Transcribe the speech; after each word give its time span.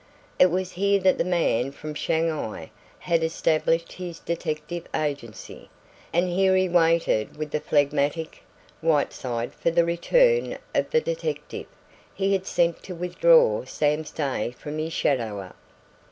It 0.39 0.49
was 0.49 0.71
here 0.71 0.99
that 1.01 1.19
the 1.19 1.23
man 1.23 1.71
from 1.71 1.93
Shanghai 1.93 2.71
had 2.97 3.21
established 3.23 3.91
his 3.91 4.17
detective 4.17 4.87
agency, 4.95 5.69
and 6.11 6.27
here 6.27 6.55
he 6.55 6.67
waited 6.67 7.37
with 7.37 7.51
the 7.51 7.59
phlegmatic 7.59 8.41
Whiteside 8.81 9.53
for 9.53 9.69
the 9.69 9.85
return 9.85 10.57
of 10.73 10.89
the 10.89 11.01
detective 11.01 11.67
he 12.15 12.33
had 12.33 12.47
sent 12.47 12.81
to 12.81 12.95
withdraw 12.95 13.63
Sam 13.65 14.03
Stay 14.03 14.49
from 14.57 14.79
his 14.79 14.91
shadower. 14.91 15.53